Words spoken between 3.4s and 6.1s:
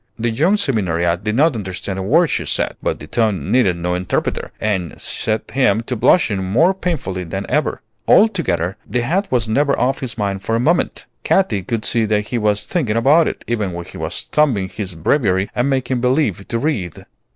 needed no interpreter, and set him to